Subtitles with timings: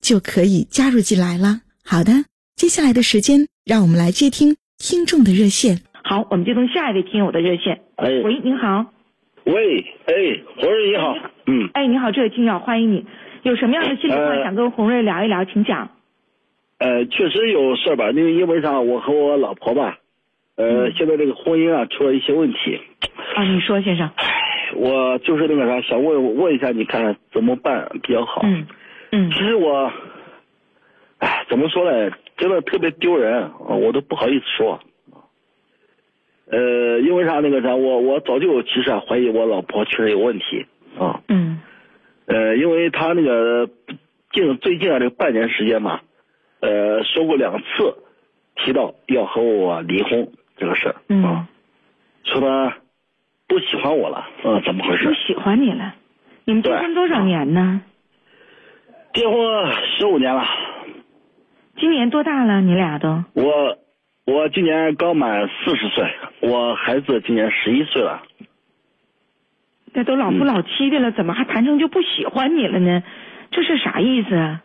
[0.00, 1.60] 就可以加入进来了。
[1.84, 5.80] 好的，接下来的时间，让我们来接听听众的热线。
[6.04, 7.80] 好，我们接通下一位听友的热线。
[7.96, 8.86] 哎，喂，您好。
[9.44, 10.14] 喂，哎，
[10.56, 11.16] 洪瑞你好。
[11.46, 11.70] 嗯。
[11.72, 13.06] 哎，你好，这位听友，欢迎你。
[13.42, 15.90] 有什么样的心里话想跟洪瑞聊一聊，请讲。
[16.78, 18.10] 呃，确实有事儿吧？
[18.14, 18.80] 那个因为啥？
[18.80, 19.98] 我和我老婆吧。
[20.56, 22.78] 呃，现在这个婚姻啊，出了一些问题。
[23.34, 24.10] 啊，你说，先生。
[24.16, 24.26] 唉，
[24.76, 28.42] 我就是那个啥，想问问一下，你看怎么办比较好？
[28.44, 28.66] 嗯
[29.10, 29.30] 嗯。
[29.30, 29.92] 其实我，
[31.18, 32.10] 哎，怎么说呢？
[32.36, 34.80] 真的特别丢人啊，我都不好意思说。
[36.50, 37.40] 呃，因为啥？
[37.40, 40.66] 那个啥，我我早就其实啊怀疑我老婆确实有问题
[40.98, 41.20] 啊。
[41.28, 41.60] 嗯。
[42.26, 43.68] 呃，因为她那个
[44.32, 46.00] 近最近啊这半年时间嘛，
[46.60, 47.96] 呃，说过两次
[48.56, 50.28] 提到要和我离婚。
[50.60, 51.46] 这个事儿啊，
[52.24, 52.78] 说她
[53.46, 55.06] 不喜欢我了，啊，怎么回事？
[55.06, 55.94] 不喜欢你了？
[56.44, 57.80] 你们结婚多少年呢？
[59.12, 59.36] 结婚
[59.96, 60.44] 十五年了。
[61.78, 62.60] 今年多大了？
[62.60, 63.24] 你俩都？
[63.34, 63.78] 我
[64.26, 66.04] 我今年刚满四十岁，
[66.40, 68.22] 我孩子今年十一岁了。
[69.92, 73.02] 那都老夫老妻的了，怎么还谈成就不喜欢你了呢？
[73.50, 74.34] 这是啥意思？
[74.34, 74.62] 啊？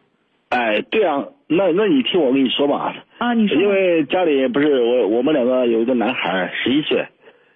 [0.49, 2.93] 哎，对啊，那那你听我跟你说吧。
[3.17, 3.59] 啊，你说。
[3.59, 7.07] 因为家里不是我，我们两个有一个男孩，十一岁。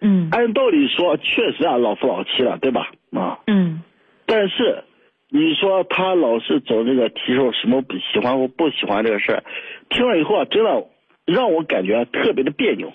[0.02, 0.30] 嗯。
[0.32, 2.90] 按道理说，确实啊，老夫老妻了，对吧？
[3.14, 3.40] 啊。
[3.48, 3.84] 嗯。
[4.26, 4.84] 但是，
[5.30, 9.44] 你说他老是走这个提出什么不喜欢或不喜欢这个事儿，
[9.90, 10.88] 听了以后啊，真的
[11.26, 12.94] 让我感觉特别的别扭。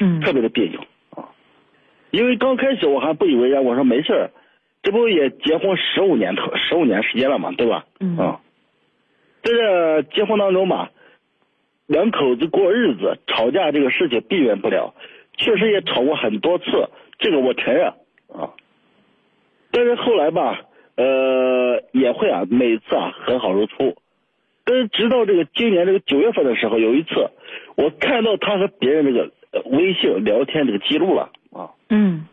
[0.00, 0.20] 嗯。
[0.20, 1.28] 特别的别扭啊！
[2.10, 4.30] 因为刚开始我还不以为然，我说没事儿，
[4.82, 7.84] 这不也结婚十五年头十五年时间了嘛，对吧？
[8.00, 8.16] 嗯。
[8.16, 8.40] 啊。
[9.42, 10.92] 在这结婚当中吧，
[11.86, 14.94] 两口子过日子，吵架这个事情避免不了，
[15.36, 16.64] 确实也吵过很多次，
[17.18, 17.88] 这个我承认
[18.28, 18.54] 啊。
[19.72, 20.60] 但是后来吧，
[20.96, 23.96] 呃，也会啊，每次啊和好如初。
[24.64, 27.30] 但是直到这个今年这个九月份的时候，有一次，
[27.76, 29.30] 我看到他和别人这个
[29.64, 31.70] 微信聊天这个记录了啊。
[31.88, 32.26] 嗯。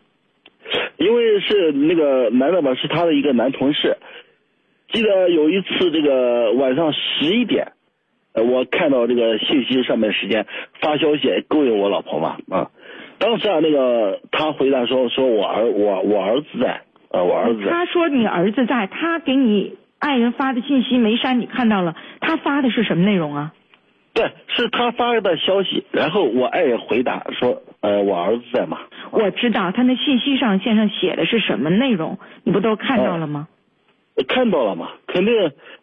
[0.98, 3.96] 因为是那个男的吧，是他的一个男同事。
[4.92, 7.72] 记得有一次，这个晚上十一点，
[8.34, 10.46] 呃，我看到这个信息上面时间
[10.80, 12.70] 发消息勾引我老婆嘛啊，
[13.18, 17.68] 当时啊，那个他回答说说我儿我我儿子在，呃，我儿子。
[17.68, 23.52] 他说你儿子在，他给你爱人发的信息没删，你看到了，他发的是什么内容啊？
[24.14, 28.78] 对，是他发的消息，然后我爱人回答说，呃，我儿子在嘛。
[29.12, 33.48] 我知道他那信息上线上写的是什么内容，你不都看到了吗？
[34.28, 34.90] 看到了嘛？
[35.06, 35.32] 肯定，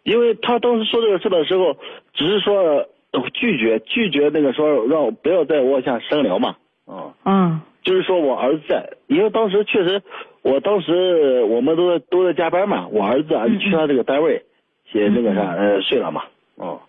[0.04, 1.76] 因为他当时说这个事的时候，
[2.14, 2.86] 只是说
[3.32, 6.56] 拒绝拒绝那个说让我不要在我下深聊嘛。
[6.86, 10.02] 嗯嗯，就是说我儿子在，因为当时确实，
[10.42, 14.44] 我当时我们都在都在加班嘛，我儿子啊去他这个单位，
[14.90, 16.24] 写那个啥呃睡了嘛。
[16.56, 16.80] 哦。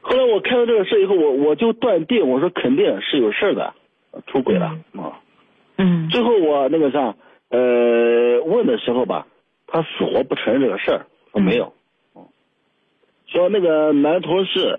[0.00, 3.74] 后来我看到这个事以后，我我就断定我说肯定是有事的，
[4.26, 5.20] 出轨了啊。
[5.78, 6.08] 嗯。
[6.10, 7.14] 最后我那个啥
[7.50, 9.26] 呃问的时候吧。
[9.66, 11.72] 他死活不承认这个事儿，说没有，
[13.26, 14.78] 说那个男同事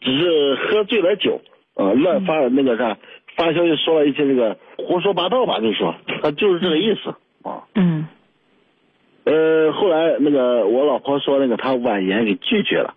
[0.00, 1.40] 只是喝醉了酒，
[1.74, 2.98] 呃，乱发那个啥，
[3.36, 7.14] 发消息说了一些这个胡说八道吧，就说他 就是这个意思。
[7.42, 7.64] 啊。
[7.74, 8.06] 嗯。
[9.24, 12.94] 呃，后来那个我老婆说那个他婉言给拒绝了，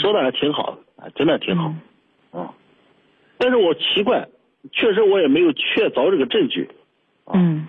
[0.00, 1.74] 说的还挺好的，真的挺好，
[2.30, 2.54] 啊。
[3.36, 4.28] 但是我奇怪，
[4.72, 6.68] 确实我也没有确凿这个证据，
[7.32, 7.66] 嗯。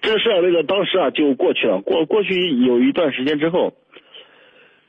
[0.00, 3.74] 这个事儿，那个当时啊就过去了，过过去有一段时间之后，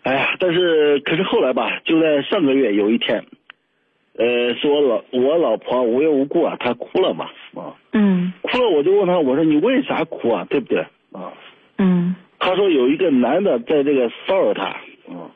[0.03, 3.25] 哎呀，但是可是后来吧，就在上个月有一天，
[4.15, 7.25] 呃，是我老我老婆无缘无故啊，她哭了嘛，
[7.55, 10.81] 啊，嗯，哭了，我就问她，我说你为啥哭啊，对不对？
[11.11, 11.33] 啊，
[11.77, 15.31] 嗯，她说有一个男的在这个骚扰她，啊，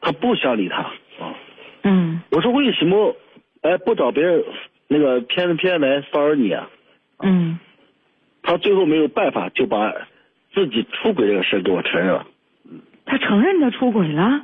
[0.00, 0.82] 她不想理他
[1.18, 1.34] 啊。
[1.82, 2.20] 嗯。
[2.30, 3.16] 我说为什么
[3.62, 4.44] 哎不找别人
[4.86, 6.70] 那个偏偏来骚扰你啊？
[7.24, 7.58] 嗯。
[8.42, 9.92] 她最后没有办法，就把
[10.54, 12.26] 自己出轨这个事儿给我承认了，
[13.04, 14.42] 她承认她出轨了，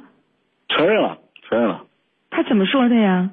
[0.68, 1.85] 承认了，承认了。
[2.36, 3.30] 他怎么说的呀？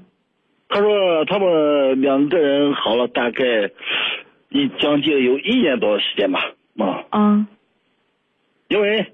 [0.69, 3.69] 他说他们两个人好了大概
[4.49, 7.47] 一将近有一年多的时间吧，啊，啊
[8.69, 9.07] 因为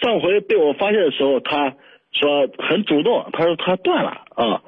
[0.00, 1.74] 上回被我发现的时候，他
[2.10, 4.62] 说很主动，他说他断了啊，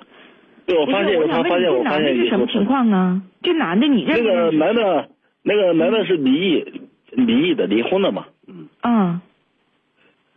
[0.64, 3.20] 被我，发现以后，他发现我发现以后是什么情况呢？
[3.42, 4.50] 这男的你认那个？
[4.52, 5.08] 男的，
[5.42, 8.26] 那个男的是离异，离异的，离婚的嘛。
[8.46, 9.20] 嗯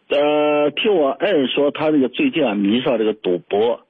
[0.10, 3.82] 呃，听我爱人说，他这个最近啊迷上这个赌博，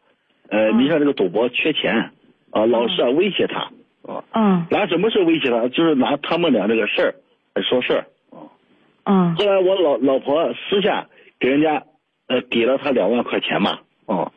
[0.52, 2.12] 呃，你像这个赌博，缺钱，
[2.50, 3.72] 啊，老是啊威胁他，
[4.04, 5.70] 啊，啊拿什么事威胁他？
[5.70, 7.16] 就是拿他们俩这个事儿
[7.56, 8.06] 来说事儿。
[8.32, 8.52] 啊，
[9.06, 9.36] 嗯。
[9.38, 11.08] 后来我老老婆私下
[11.40, 11.86] 给人家
[12.28, 14.34] 呃给了他两万块钱嘛，啊，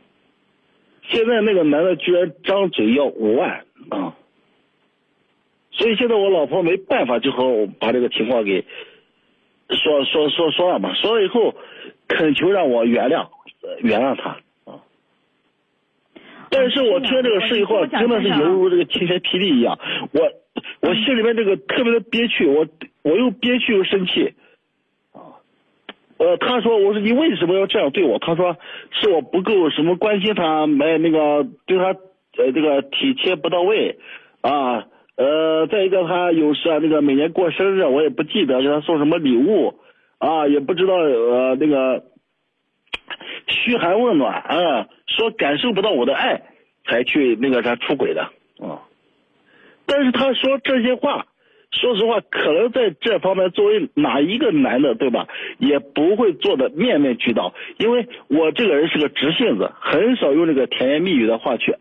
[1.02, 4.14] 现在那个男的居然张嘴要五万啊，
[5.72, 8.64] 所以现在我老婆没办法，就和我把这个情况给
[9.69, 11.56] 说说说说了嘛，说了以后
[12.06, 13.26] 恳求让我原谅，
[13.62, 14.31] 呃原谅他。
[14.31, 14.40] 啊。
[16.50, 19.79] 但是我听这个事以后，真的是犹如这个晴天霹雳一样，
[20.12, 20.20] 我
[20.81, 22.67] 我心里面这个特别的憋屈，我
[23.02, 24.35] 我又憋屈又生气，
[25.12, 25.43] 啊，
[26.19, 28.19] 呃，他说我说你为什么要这样对我？
[28.19, 28.56] 他说
[28.91, 31.96] 是我不够什么关心他，没那个对他
[32.37, 33.99] 呃这个体贴不到位，
[34.41, 34.87] 啊，
[35.17, 39.75] 呃，再一个他有时啊那个每年过生日我也不记得给他送什么礼物，
[40.19, 42.05] 啊，也不知道呃那个
[43.46, 46.42] 嘘寒问暖啊，说感受不到我的爱
[46.86, 48.22] 才去那个啥出轨的
[48.58, 48.82] 啊。
[49.86, 51.26] 但是他说这些话，
[51.70, 55.28] 说实话，可能在这方面作为哪一个男的，对吧，
[55.58, 61.76] 也不会做的面面俱到，因为我这个人是个直性子，很少用那个甜言蜜语的话去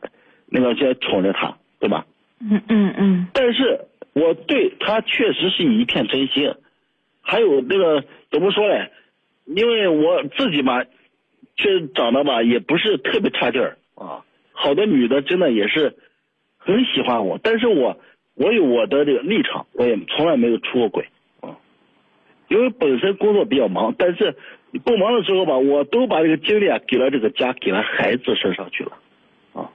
[0.47, 2.05] 那个去宠着他，对吧？
[2.41, 6.53] 嗯嗯嗯但是我对他确实是一片真心，
[7.21, 8.91] 还有那个怎么说嘞？
[9.45, 10.83] 因为我自己嘛，
[11.55, 15.95] 确实长得吧也不是特别差劲儿啊，好多女的真的也是
[16.57, 18.00] 很喜欢我，但是我
[18.35, 21.09] 我有我的这个立场，我也从来没有出过轨
[21.41, 21.57] 啊，
[22.47, 24.35] 因为本身工作比较忙，但是
[24.83, 28.97] 不忙的时候吧，我都把这个精力啊给了这个家，给了孩子身上去了
[29.53, 29.69] 啊。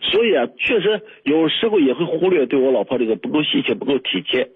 [0.00, 4.50] 所以啊，确实有时候也会忽略对我老婆这个不够细心、不够体贴。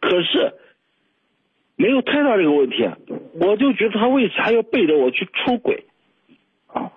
[0.00, 0.54] 可是
[1.80, 2.94] 没有太大这个问题，啊
[3.40, 5.84] 我就觉得他为啥要背着我去出轨
[6.66, 6.92] 啊？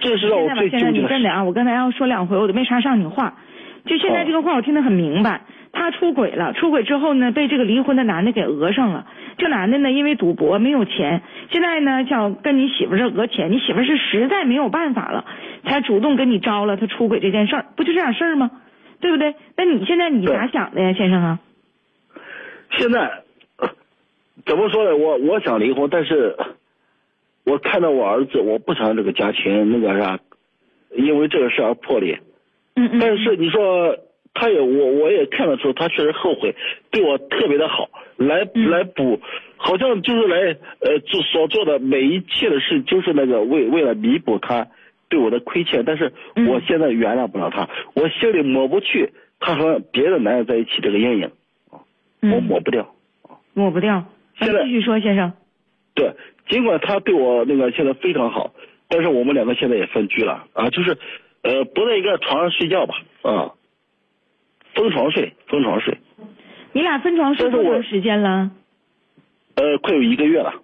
[0.00, 1.00] 这是让我最纠结的事。
[1.00, 3.38] 你真的啊，我刚才要说两回，我都没插上你话。
[3.86, 5.40] 就现在这个话，我听得很明白。
[5.72, 9.06] 他出轨了，出轨之后呢，被这个离婚的男的给讹上了。
[9.36, 15.24] 这男的呢，因为赌博没有钱，现在呢想跟你媳妇儿这讹钱，你媳妇儿是实在没有办法了，
[15.64, 18.52] 才主动跟你招了他出轨这件事儿，不就这点事儿吗？
[19.00, 19.34] 对不对？
[19.56, 21.38] 那你现在你咋想的呀，先生啊？
[22.78, 23.24] 现在呃
[24.46, 24.96] 怎么说呢？
[24.96, 26.36] 我我想离婚，但是
[27.44, 30.18] 我看到我儿子，我不想这个家庭那个啥，
[30.94, 32.20] 因为这个事而破裂。
[32.74, 32.98] 嗯嗯。
[33.00, 33.96] 但是你说
[34.34, 36.54] 他也我我也看得出他确实后悔，
[36.90, 39.20] 对我特别的好，来嗯来补，
[39.56, 44.68] 好像就是来呃做所做的每一切的事，就是那个为为了弥补他
[45.08, 45.84] 对我的亏欠。
[45.84, 51.30] 但是嗯我现在原谅不了他，我心里抹不去他和别的男人在一起这个阴影，
[51.70, 51.80] 我
[52.20, 52.94] 嗯抹不掉。
[53.52, 54.04] 抹不掉。
[54.40, 55.32] 现在继续说，先生。
[55.94, 56.14] 对，
[56.48, 58.52] 尽管他对我那个现在非常好，
[58.88, 60.96] 但是我们两个现在也分居了啊，就是
[61.42, 63.52] 呃不在一个床上睡觉吧啊，
[64.74, 65.98] 分床睡，分床睡。
[66.72, 68.50] 你俩分床睡多长时间了？
[69.56, 70.54] 呃，快有一个月了。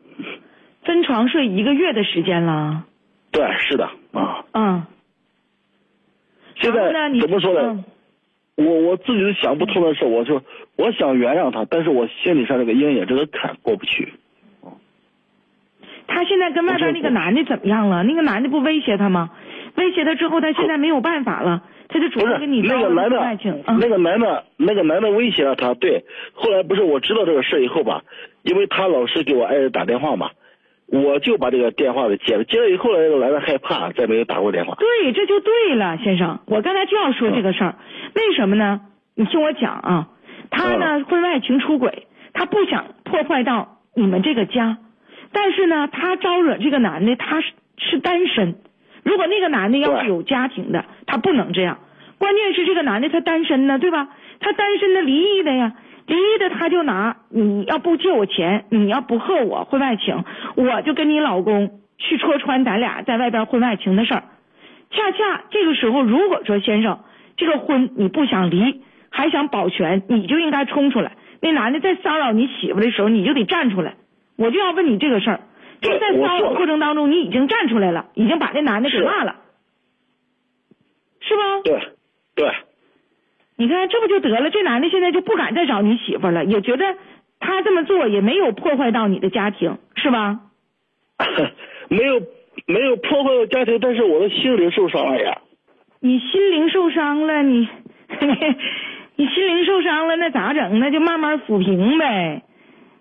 [0.84, 2.86] 分床睡一个月的时间了。
[3.30, 4.44] 对，是的啊。
[4.52, 4.86] 嗯。
[6.56, 7.60] 现在怎么说呢？
[7.72, 7.84] 嗯
[8.56, 10.42] 我我自己都想不通的是，我就
[10.76, 14.12] 我想原谅他，但是我心理上这个阴影这个坎过不去。
[16.06, 18.02] 他现在跟外边那个男的怎么样了？
[18.04, 19.30] 那个男的不威胁他吗？
[19.74, 25.74] 威胁他之后，他现在没有办法了，他就主动跟你那招了个男的爱情。，嗯那个男的，那个男的威胁了他。
[25.74, 28.02] 对，后来不是我知道这个事以后吧，
[28.42, 30.30] 因为他老是给我爱人打电话嘛，
[30.86, 32.44] 我就把这个电话给接了。
[32.44, 34.76] 接了以后呢，那个男的害怕，再没有打过电话。
[34.76, 36.38] 对，这就对了，先生。
[36.46, 37.74] 我刚才就要说这个事儿，
[38.14, 38.80] 为什么呢？
[39.14, 40.08] 你听我讲啊，
[40.50, 44.78] 他呢婚外情出轨，他不想破坏到你们这个家，
[45.32, 48.56] 但是呢，他招惹这个男的，他是是单身。
[49.04, 51.78] 如果那个男的要是有家庭的，他不能这样。
[52.18, 54.08] 关键是这个男的他单身呢，对吧？
[54.40, 55.74] 他单身的离异的呀，
[56.06, 60.24] 离异的他就拿你要不借我钱，你要不和我婚外情，
[60.56, 64.22] 我就跟你老公去戳穿咱俩在外边婚外情的事儿。
[64.90, 67.00] 恰恰这个时候，如果说先生
[67.36, 71.12] 这个婚你不想离，还想保全，你就应该冲出来。
[71.40, 73.94] 那男的在骚扰你媳妇的时候，你就得站出来。
[74.36, 75.40] 我就要问你这个事儿，
[75.80, 79.36] 就在骚扰过程当中，你已经站出来了，已经把那男的给骂了，
[81.20, 81.42] 是吧？
[81.64, 81.80] 对，
[82.34, 82.52] 对。
[83.58, 84.50] 你看，这不就得了？
[84.50, 86.94] 这男的现在就不敢再找你媳妇了，也觉得
[87.40, 90.40] 他这么做也没有破坏到你的家庭，是吧？
[91.88, 92.20] 没有，
[92.66, 95.38] 没有破坏到家庭，但是我的心灵受伤了呀。
[96.00, 97.66] 你心灵受伤了，你，
[99.16, 100.78] 你心灵受伤了，那咋整？
[100.78, 102.42] 那就慢慢抚平呗，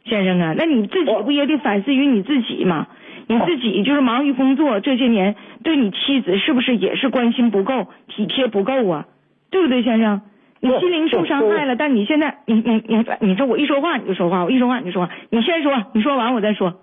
[0.05, 0.53] 先生啊。
[0.57, 2.87] 那你自己不也得反思于你自己吗？
[3.27, 9.07] 你自己就是忙于工作，这些年对你妻子是不是也是关心不够、体贴不够啊？
[9.49, 10.21] 对不对，先生？
[10.61, 16.79] 你心灵受伤害了，但你现在，你你你，你说我一说话你就说话，我一说话你就说话，你先说，你说完我再说。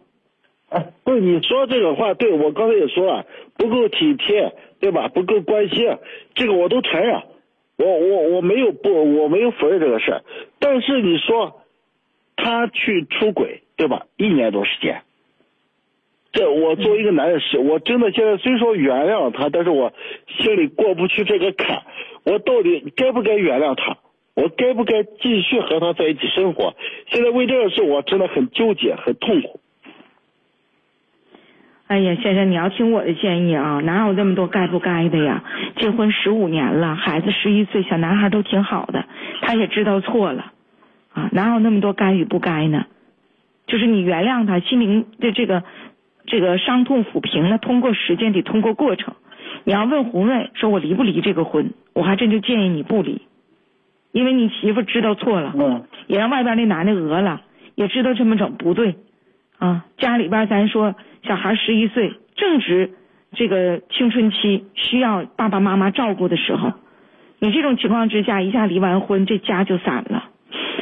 [0.69, 5.09] 啊，对，你说这个话，对我刚才也说了，不够体贴，对吧？
[5.09, 5.97] 不够关心，
[6.35, 7.23] 这个我都承认，
[7.77, 10.23] 我我我没有不，我没有否认这个事儿。
[10.59, 11.63] 但是你说
[12.37, 14.07] 他去出轨，对吧？
[14.17, 15.03] 一年多时间，
[16.33, 19.93] 这我作为一个男人是，我真的现在虽说原谅了他，但是我
[20.39, 21.83] 心里过不去这个坎。
[22.25, 23.99] 我到底该不该原谅他？
[24.35, 26.75] 我该不该继续和他在一起生活？
[27.11, 29.61] 现在为这个事，我真的很纠结，很痛苦。
[31.93, 35.45] 哎呀，先生，你要听我的建议啊，哪有那么多该不该的呀？
[35.77, 39.05] 结婚十五年了，孩子十一岁，小男孩都挺好的，
[39.43, 40.53] 他也知道错了，
[41.13, 42.87] 啊，哪有那么多该与不该呢？
[43.67, 45.65] 就是你原谅他，心灵的这个
[46.25, 49.13] 这个伤痛抚平了，通过时间得通过过程。
[49.65, 51.75] 你要问红瑞，说我离不离这个婚？
[51.93, 53.21] 我还真就建议你不离，
[54.13, 57.43] 因为你媳妇知道错了，嗯，也让外边那男的讹了，
[57.75, 58.95] 也知道这么整不对，
[59.63, 62.95] 啊，家里边咱说小孩十一岁，正值
[63.33, 66.73] 这个青春期，需要爸爸妈妈照顾的时候，
[67.39, 70.25] 你这种情况之下一下离完婚，这家就散了。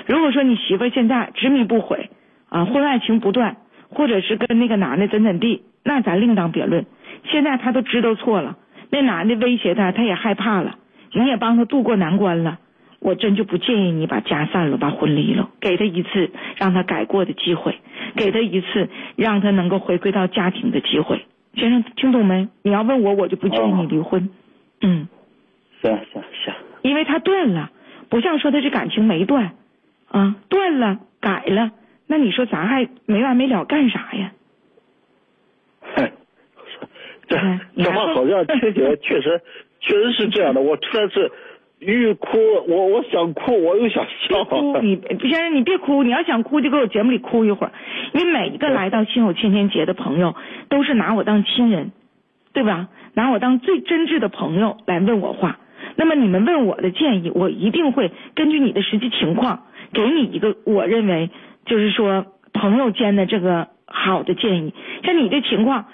[0.07, 2.09] 如果说你媳妇现在执迷不悔，
[2.49, 3.59] 啊，婚外情不断，
[3.91, 6.87] 或者是跟那个男的怎怎地，那咱另当别论。
[7.25, 8.57] 现在他都知道错了。
[8.89, 10.77] 那男的威胁他，他也害怕了。
[11.13, 12.59] 你也帮他渡过难关了，
[13.01, 17.79] 我真就不建议你把家散了，把婚离了，给他一次让他改过的机会，
[18.15, 21.25] 给他一次让他能够回归到家庭的机会。
[21.55, 22.49] 先生，听懂没？
[22.63, 24.29] 你要问我，我就不建议你离婚。
[24.83, 25.09] 嗯，
[25.83, 27.71] 行行行，因为他断了，
[28.09, 29.55] 不像说他这感情没断，
[30.09, 31.73] 啊，断了改了，
[32.07, 34.33] 那你说咱还没完没了干啥呀？
[37.29, 37.37] 这
[37.77, 39.41] 这话好像听起来确实
[39.81, 41.33] 确实是这样的，我突然是
[41.81, 44.81] 欲哭，我我想哭，我又想笑。
[44.83, 47.73] 你先生你别哭，你要想哭就给我节目里哭一会儿。
[48.13, 50.37] 因为每一个来到亲友千千节的朋友，
[50.69, 51.93] 都是拿我当亲人，
[52.53, 52.89] 对吧？
[53.15, 55.59] 拿我当最真挚的朋友来问我话。
[55.97, 59.63] 那么你们问我的建议，我一定会根据你的实际情况，
[59.95, 61.31] 给你一个我认为
[61.65, 64.75] 就是说朋友间的这个好的建议。
[65.03, 65.87] 像你这情况。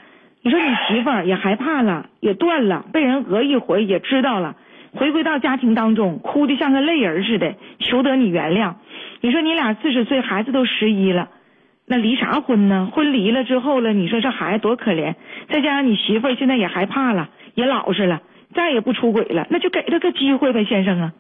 [0.43, 4.55] 你说你媳妇儿也害怕了，也断了，被人讹一回也知道了，
[4.97, 8.75] 回归到家庭当中，哭的像个泪人似的，求得你原谅。
[9.21, 11.29] 你说你俩四十岁，孩子都十一了，
[11.87, 12.91] 那离啥婚呢？
[12.93, 15.15] 婚离了之后了，你说这孩子多可怜。
[15.49, 18.23] 再加上你媳妇儿现在也害怕了，也老实了，
[18.55, 21.12] 再也不出轨了，那就给他个机会呗，先生啊，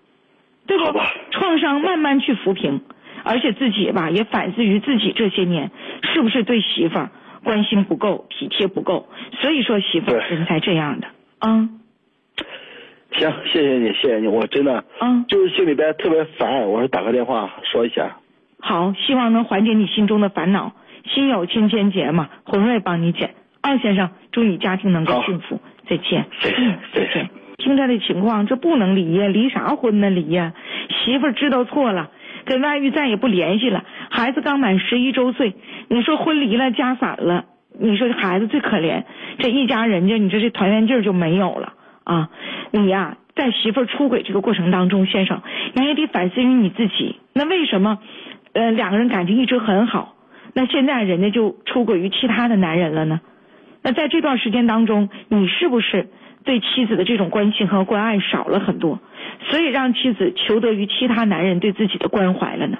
[0.66, 0.98] 对不？
[1.30, 2.80] 创伤慢慢去抚平，
[3.24, 5.70] 而且自己吧也反思于自己这些年
[6.02, 7.10] 是不是对媳妇儿。
[7.44, 9.08] 关心不够，体贴不够，
[9.40, 11.06] 所以说媳妇人才这样的
[11.38, 11.68] 啊。
[13.12, 18.16] 行，谢谢你，谢谢你，我真的，嗯，就是心里边特别烦，我说打个电话说一下。
[18.60, 20.72] 好，希望能缓解你心中的烦恼。
[21.04, 23.30] 心有千千结嘛，红瑞帮你解。
[23.62, 26.26] 二先生，祝你家庭能够幸福，再见。
[26.40, 26.56] 谢谢，
[26.92, 27.28] 谢谢。
[27.58, 30.10] 听他的情况，这不能离呀，离啥婚呢？
[30.10, 30.52] 离呀，
[30.90, 32.10] 媳妇知道错了。
[32.44, 35.54] 跟外遇再也不联系了，孩子刚满十一周岁，
[35.88, 37.44] 你说婚离了家散了，
[37.78, 39.02] 你说这孩子最可怜，
[39.38, 41.72] 这一家人家你说这团圆劲儿就没有了
[42.04, 42.30] 啊！
[42.70, 45.42] 你呀，在媳妇出轨这个过程当中，先生，
[45.74, 47.16] 你也得反思于你自己。
[47.32, 47.98] 那为什么，
[48.52, 50.14] 呃，两个人感情一直很好，
[50.54, 53.20] 那现在人家就出轨于其他的男人了呢？
[53.82, 56.08] 那在这段时间当中，你是不是
[56.44, 58.98] 对妻子的这种关心和关爱少了很多？
[59.48, 62.78] 所以让妻子求得于其他男人对自己的关怀了呢？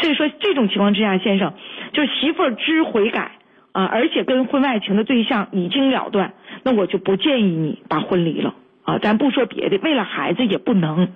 [0.00, 1.54] 所以说这种情况之下，先生，
[1.92, 3.32] 就媳妇儿知悔改
[3.72, 8.98] 啊，而且跟婚外情的对象已经了断，那我就不建议你把婚离了啊。
[8.98, 11.12] 咱不说别的，为了孩子也不能。